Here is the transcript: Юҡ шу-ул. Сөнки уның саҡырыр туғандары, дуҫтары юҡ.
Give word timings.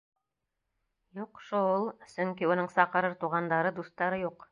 Юҡ 1.19 1.41
шу-ул. 1.49 1.85
Сөнки 2.13 2.49
уның 2.53 2.71
саҡырыр 2.77 3.15
туғандары, 3.25 3.75
дуҫтары 3.81 4.21
юҡ. 4.25 4.49